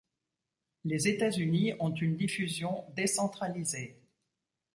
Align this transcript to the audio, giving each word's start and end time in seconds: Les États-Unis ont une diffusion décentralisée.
Les 0.83 1.07
États-Unis 1.07 1.73
ont 1.79 1.93
une 1.93 2.15
diffusion 2.17 2.83
décentralisée. 2.95 3.97